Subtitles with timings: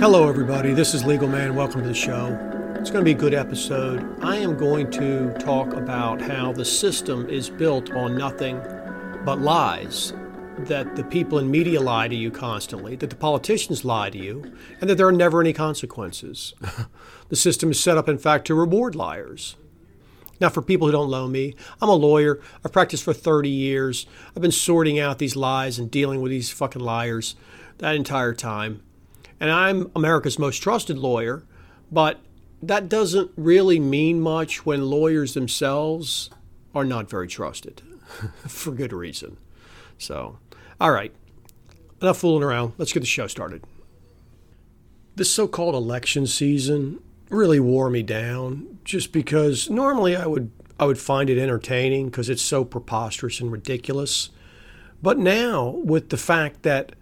[0.00, 0.72] Hello, everybody.
[0.74, 1.54] This is Legal Man.
[1.54, 2.36] Welcome to the show.
[2.74, 4.04] It's going to be a good episode.
[4.24, 8.60] I am going to talk about how the system is built on nothing
[9.24, 10.12] but lies.
[10.58, 14.52] That the people in media lie to you constantly, that the politicians lie to you,
[14.80, 16.54] and that there are never any consequences.
[17.28, 19.54] the system is set up, in fact, to reward liars.
[20.40, 22.40] Now, for people who don't know me, I'm a lawyer.
[22.64, 24.06] I've practiced for 30 years.
[24.36, 27.34] I've been sorting out these lies and dealing with these fucking liars
[27.78, 28.82] that entire time.
[29.40, 31.44] And I'm America's most trusted lawyer,
[31.90, 32.20] but
[32.62, 36.30] that doesn't really mean much when lawyers themselves
[36.74, 37.82] are not very trusted
[38.46, 39.36] for good reason.
[39.96, 40.38] So,
[40.80, 41.12] all right,
[42.00, 42.74] enough fooling around.
[42.78, 43.62] Let's get the show started.
[45.16, 50.50] This so called election season really wore me down just because normally I would
[50.80, 54.30] I would find it entertaining because it's so preposterous and ridiculous.
[55.02, 56.92] But now with the fact that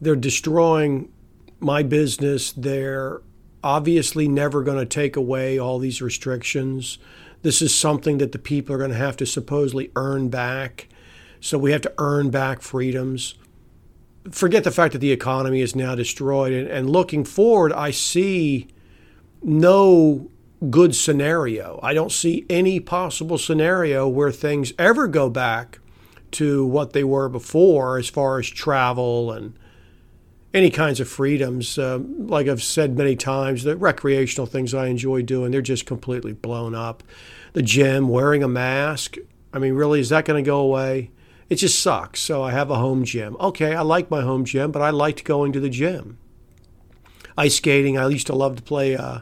[0.00, 1.12] they're destroying
[1.60, 3.20] my business, they're
[3.62, 6.98] obviously never going to take away all these restrictions.
[7.42, 10.88] This is something that the people are going to have to supposedly earn back.
[11.40, 13.34] So we have to earn back freedoms.
[14.30, 16.52] Forget the fact that the economy is now destroyed.
[16.52, 18.68] And, and looking forward, I see
[19.42, 20.30] no
[20.70, 21.78] good scenario.
[21.82, 25.78] I don't see any possible scenario where things ever go back
[26.32, 29.58] to what they were before as far as travel and
[30.52, 31.78] any kinds of freedoms.
[31.78, 36.32] Um, like I've said many times, the recreational things I enjoy doing, they're just completely
[36.32, 37.02] blown up.
[37.52, 39.16] The gym, wearing a mask,
[39.52, 41.10] I mean, really, is that going to go away?
[41.48, 42.20] It just sucks.
[42.20, 43.36] So I have a home gym.
[43.38, 46.18] Okay, I like my home gym, but I liked going to the gym.
[47.36, 49.20] Ice skating, I used to love to play uh,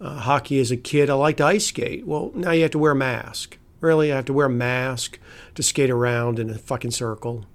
[0.00, 1.10] uh, hockey as a kid.
[1.10, 2.06] I liked ice skate.
[2.06, 3.58] Well, now you have to wear a mask.
[3.80, 5.18] Really, I have to wear a mask
[5.54, 7.46] to skate around in a fucking circle.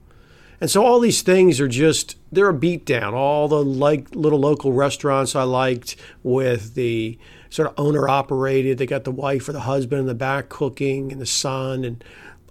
[0.60, 3.14] And so all these things are just they're a beatdown.
[3.14, 7.18] All the like little local restaurants I liked with the
[7.50, 8.78] sort of owner operated.
[8.78, 12.04] They got the wife or the husband in the back cooking and the son and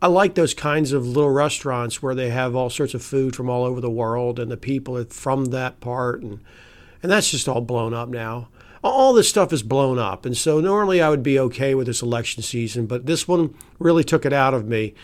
[0.02, 3.48] I like those kinds of little restaurants where they have all sorts of food from
[3.48, 6.40] all over the world and the people are from that part and
[7.04, 8.48] and that's just all blown up now.
[8.82, 10.24] All this stuff is blown up.
[10.24, 14.02] And so normally I would be okay with this election season, but this one really
[14.02, 14.94] took it out of me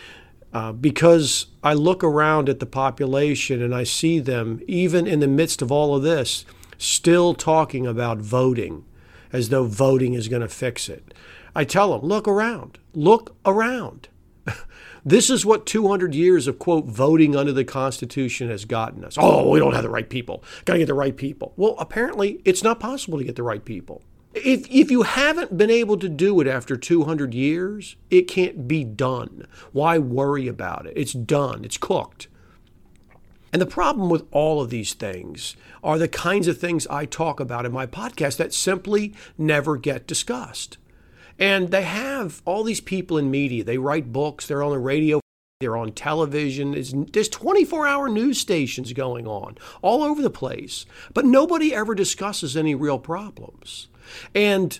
[0.51, 5.27] uh, because I look around at the population and I see them, even in the
[5.27, 6.43] midst of all of this,
[6.79, 8.83] still talking about voting
[9.31, 11.13] as though voting is going to fix it.
[11.55, 14.07] I tell them, look around, look around.
[15.05, 19.17] this is what 200 years of, quote, voting under the Constitution has gotten us.
[19.19, 20.43] Oh, we don't have the right people.
[20.65, 21.53] Got to get the right people.
[21.55, 24.01] Well, apparently, it's not possible to get the right people.
[24.33, 28.83] If, if you haven't been able to do it after 200 years, it can't be
[28.83, 29.45] done.
[29.73, 30.93] Why worry about it?
[30.95, 32.27] It's done, it's cooked.
[33.51, 37.41] And the problem with all of these things are the kinds of things I talk
[37.41, 40.77] about in my podcast that simply never get discussed.
[41.41, 45.19] And they have all these people in media, they write books, they're on the radio,
[45.59, 46.71] they're on television.
[47.11, 50.85] There's 24 hour news stations going on all over the place,
[51.15, 53.87] but nobody ever discusses any real problems.
[54.35, 54.79] And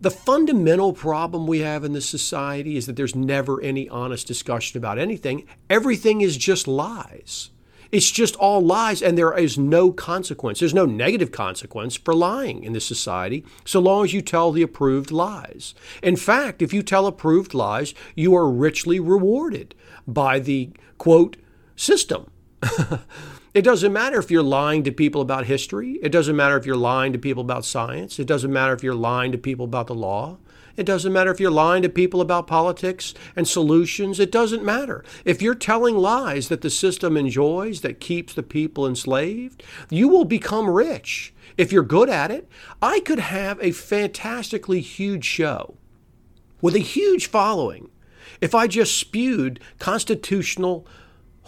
[0.00, 4.78] the fundamental problem we have in this society is that there's never any honest discussion
[4.78, 5.46] about anything.
[5.70, 7.50] Everything is just lies.
[7.92, 10.60] It's just all lies, and there is no consequence.
[10.60, 14.62] There's no negative consequence for lying in this society so long as you tell the
[14.62, 15.74] approved lies.
[16.02, 19.74] In fact, if you tell approved lies, you are richly rewarded
[20.06, 21.36] by the quote
[21.76, 22.30] system.
[23.56, 25.98] It doesn't matter if you're lying to people about history.
[26.02, 28.18] It doesn't matter if you're lying to people about science.
[28.18, 30.36] It doesn't matter if you're lying to people about the law.
[30.76, 34.20] It doesn't matter if you're lying to people about politics and solutions.
[34.20, 35.04] It doesn't matter.
[35.24, 40.24] If you're telling lies that the system enjoys, that keeps the people enslaved, you will
[40.24, 42.48] become rich if you're good at it.
[42.82, 45.76] I could have a fantastically huge show
[46.60, 47.90] with a huge following
[48.40, 50.86] if I just spewed constitutional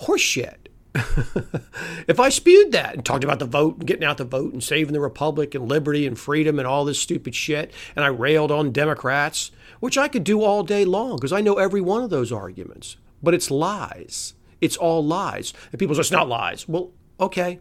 [0.03, 0.68] horseshit
[2.09, 4.63] if I spewed that and talked about the vote and getting out the vote and
[4.63, 8.51] saving the republic and liberty and freedom and all this stupid shit, and I railed
[8.51, 9.51] on Democrats,
[9.81, 12.97] which I could do all day long because I know every one of those arguments,
[13.23, 14.35] but it's lies.
[14.61, 15.53] It's all lies.
[15.71, 16.69] And people say it's not lies.
[16.69, 16.91] Well,
[17.21, 17.61] okay.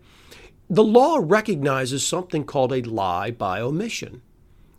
[0.69, 4.21] The law recognizes something called a lie by omission.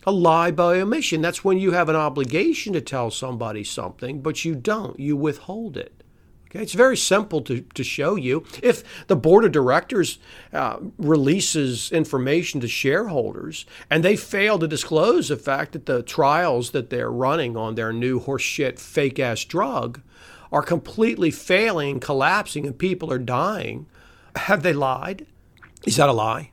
[0.07, 4.45] A lie by omission, that's when you have an obligation to tell somebody something, but
[4.45, 4.99] you don't.
[4.99, 6.03] You withhold it.
[6.51, 8.45] Okay, it's very simple to, to show you.
[8.63, 10.19] If the board of directors
[10.53, 16.71] uh, releases information to shareholders and they fail to disclose the fact that the trials
[16.71, 20.01] that they're running on their new horseshit fake ass drug
[20.51, 23.87] are completely failing, collapsing, and people are dying,
[24.37, 25.27] have they lied?
[25.87, 26.51] Is that a lie?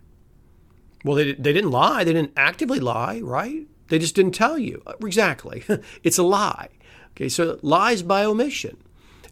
[1.05, 2.03] Well, they, they didn't lie.
[2.03, 3.65] They didn't actively lie, right?
[3.87, 4.83] They just didn't tell you.
[5.01, 5.63] Exactly.
[6.03, 6.69] it's a lie.
[7.11, 8.77] Okay, so lies by omission.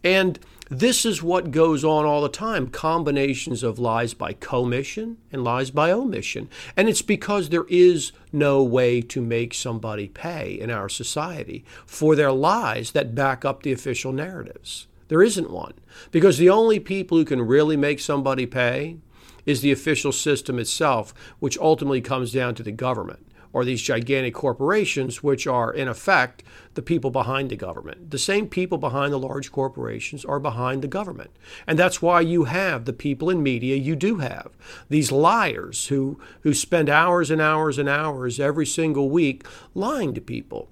[0.04, 0.40] And
[0.70, 5.72] this is what goes on all the time combinations of lies by commission and lies
[5.72, 6.50] by omission.
[6.76, 12.16] And it's because there is no way to make somebody pay in our society for
[12.16, 14.88] their lies that back up the official narratives.
[15.10, 15.74] There isn't one.
[16.12, 18.98] Because the only people who can really make somebody pay
[19.46, 24.34] is the official system itself, which ultimately comes down to the government or these gigantic
[24.34, 28.10] corporations, which are in effect the people behind the government.
[28.10, 31.30] The same people behind the large corporations are behind the government.
[31.68, 34.50] And that's why you have the people in media you do have.
[34.90, 39.46] These liars who, who spend hours and hours and hours every single week
[39.76, 40.70] lying to people.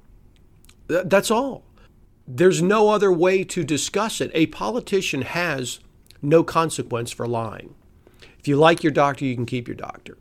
[0.88, 1.64] That's all.
[2.28, 4.32] There's no other way to discuss it.
[4.34, 5.80] A politician has
[6.22, 7.76] no consequence for lying.
[8.40, 10.18] If you like your doctor, you can keep your doctor.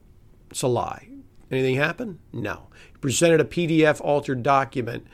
[0.50, 1.08] It's a lie.
[1.50, 2.20] Anything happen?
[2.32, 2.69] No.
[2.93, 5.06] He presented a PDF altered document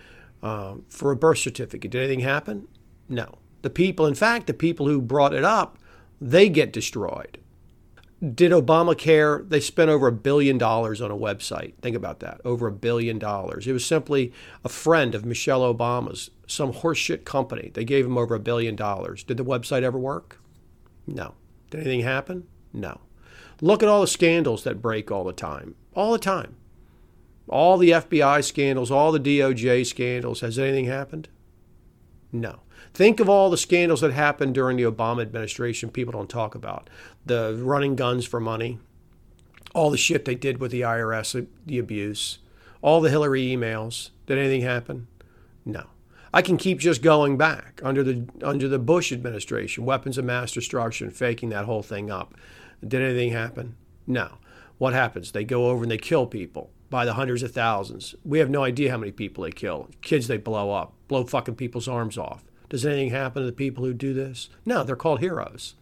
[0.42, 1.90] uh, for a birth certificate.
[1.90, 2.68] Did anything happen?
[3.08, 3.38] No.
[3.62, 5.78] The people, in fact, the people who brought it up,
[6.20, 7.38] they get destroyed.
[8.20, 11.74] Did Obamacare, they spent over a billion dollars on a website.
[11.82, 12.40] Think about that.
[12.44, 13.66] Over a billion dollars.
[13.66, 14.32] It was simply
[14.64, 17.70] a friend of Michelle Obama's, some horseshit company.
[17.74, 19.22] They gave him over a billion dollars.
[19.22, 20.40] Did the website ever work?
[21.06, 21.34] No.
[21.70, 22.46] Did anything happen?
[22.72, 23.00] No.
[23.60, 26.54] Look at all the scandals that break all the time all the time.
[27.48, 30.40] All the FBI scandals, all the DOJ scandals.
[30.40, 31.28] Has anything happened?
[32.30, 32.60] No.
[32.92, 36.88] Think of all the scandals that happened during the Obama administration people don't talk about.
[37.24, 38.78] The running guns for money,
[39.74, 42.38] all the shit they did with the IRS, the abuse,
[42.82, 44.10] all the Hillary emails.
[44.26, 45.06] Did anything happen?
[45.64, 45.84] No.
[46.32, 50.52] I can keep just going back under the under the Bush administration, weapons of mass
[50.52, 52.34] destruction, faking that whole thing up.
[52.86, 53.76] Did anything happen?
[54.06, 54.38] No
[54.78, 55.32] what happens?
[55.32, 58.14] They go over and they kill people by the hundreds of thousands.
[58.24, 59.88] We have no idea how many people they kill.
[60.02, 62.44] Kids they blow up, blow fucking people's arms off.
[62.68, 64.48] Does anything happen to the people who do this?
[64.64, 65.74] No, they're called heroes.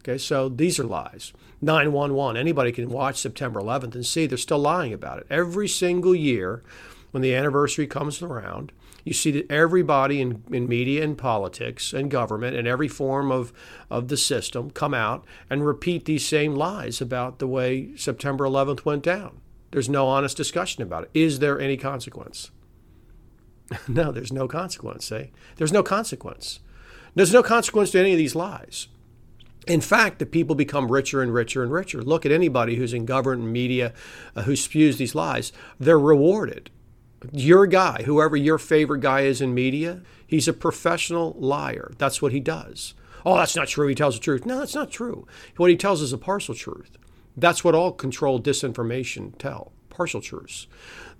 [0.00, 1.32] Okay, so these are lies.
[1.62, 5.26] 911, anybody can watch September 11th and see they're still lying about it.
[5.30, 6.62] Every single year
[7.10, 8.70] when the anniversary comes around,
[9.04, 13.52] you see that everybody in, in media and politics and government and every form of,
[13.90, 18.84] of the system come out and repeat these same lies about the way September 11th
[18.84, 19.40] went down.
[19.70, 21.10] There's no honest discussion about it.
[21.14, 22.50] Is there any consequence?
[23.88, 25.26] no, there's no consequence, eh?
[25.56, 26.60] There's no consequence.
[27.14, 28.88] There's no consequence to any of these lies.
[29.66, 32.02] In fact, the people become richer and richer and richer.
[32.02, 33.92] Look at anybody who's in government media
[34.36, 35.52] uh, who spews these lies.
[35.80, 36.70] They're rewarded
[37.32, 41.92] your guy, whoever your favorite guy is in media, he's a professional liar.
[41.98, 42.94] That's what he does.
[43.26, 43.88] Oh, that's not true.
[43.88, 44.44] He tells the truth.
[44.44, 45.26] No, that's not true.
[45.56, 46.98] What he tells is a partial truth.
[47.36, 50.66] That's what all controlled disinformation tell partial truths.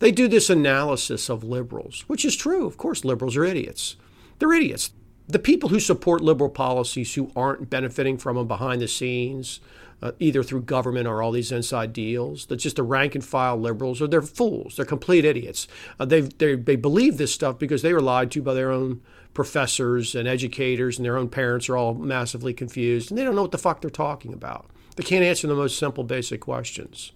[0.01, 2.67] They do this analysis of liberals, which is true.
[2.67, 3.97] Of course, liberals are idiots.
[4.39, 4.91] They're idiots.
[5.27, 9.61] The people who support liberal policies who aren't benefiting from them behind the scenes,
[10.03, 12.45] uh, either through government or all these inside deals.
[12.47, 14.77] That's just the rank and file liberals, or they're fools.
[14.77, 15.67] They're complete idiots.
[15.99, 19.01] Uh, they they they believe this stuff because they were lied to by their own
[19.33, 23.43] professors and educators, and their own parents are all massively confused, and they don't know
[23.43, 24.67] what the fuck they're talking about.
[24.97, 27.13] They can't answer the most simple, basic questions.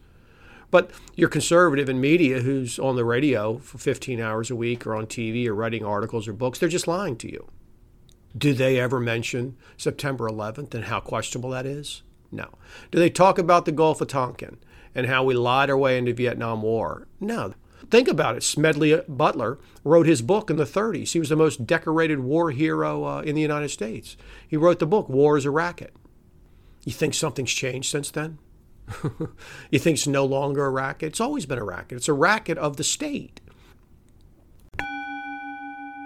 [0.71, 4.95] But your conservative in media who's on the radio for 15 hours a week or
[4.95, 7.49] on TV or writing articles or books, they're just lying to you.
[8.37, 12.03] Do they ever mention September 11th and how questionable that is?
[12.31, 12.49] No.
[12.91, 14.59] Do they talk about the Gulf of Tonkin
[14.95, 17.09] and how we lied our way into Vietnam War?
[17.21, 17.55] No.
[17.91, 18.43] Think about it.
[18.43, 21.13] Smedley Butler wrote his book in the 30s.
[21.13, 24.17] He was the most decorated war hero uh, in the United States.
[24.47, 25.95] He wrote the book, War is a Racket.
[26.85, 28.39] You think something's changed since then?
[29.71, 31.09] you think it's no longer a racket?
[31.09, 31.97] It's always been a racket.
[31.97, 33.41] It's a racket of the state.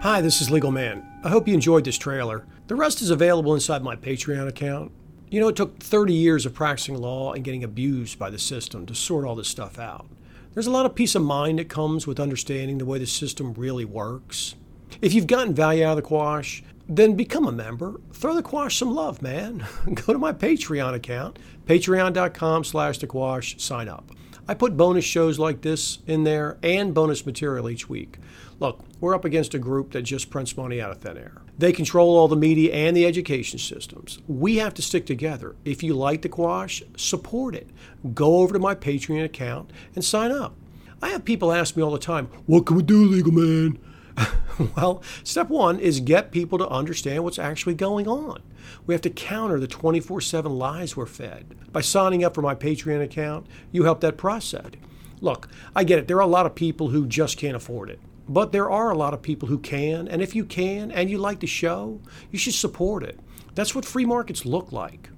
[0.02, 1.12] Hi, this is Legal Man.
[1.25, 2.45] I hope you enjoyed this trailer.
[2.67, 4.91] The rest is available inside my Patreon account.
[5.31, 8.87] You know, it took 30 years of practicing law and getting abused by the system
[8.87, 10.07] to sort all this stuff out.
[10.52, 13.55] There's a lot of peace of mind that comes with understanding the way the system
[13.55, 14.57] really works.
[15.00, 18.00] If you've gotten value out of the Quash, then become a member.
[18.12, 19.64] Throw the Quash some love, man.
[19.95, 24.11] Go to my Patreon account, patreon.com slash the Quash, sign up.
[24.49, 28.18] I put bonus shows like this in there and bonus material each week.
[28.58, 31.42] Look, we're up against a group that just prints money out of thin air.
[31.58, 34.18] They control all the media and the education systems.
[34.26, 35.54] We have to stick together.
[35.64, 37.70] If you like the Quash, support it.
[38.14, 40.54] Go over to my Patreon account and sign up.
[41.00, 43.78] I have people ask me all the time, What can we do, legal man?
[44.76, 48.42] well, step one is get people to understand what's actually going on.
[48.87, 51.57] We have to counter the 24 7 lies we're fed.
[51.73, 54.73] By signing up for my Patreon account, you help that process.
[55.21, 56.09] Look, I get it.
[56.09, 58.00] There are a lot of people who just can't afford it.
[58.28, 61.19] But there are a lot of people who can, and if you can and you
[61.19, 62.00] like the show,
[62.31, 63.19] you should support it.
[63.54, 65.11] That's what free markets look like.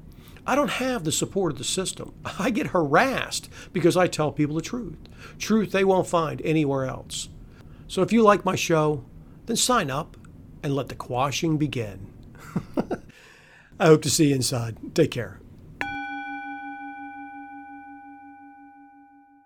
[0.47, 2.13] I don't have the support of the system.
[2.39, 4.99] I get harassed because I tell people the truth.
[5.39, 7.29] Truth they won't find anywhere else.
[7.87, 9.05] So if you like my show,
[9.47, 10.17] then sign up
[10.63, 12.13] and let the quashing begin.
[13.79, 14.95] I hope to see you inside.
[14.95, 15.41] Take care.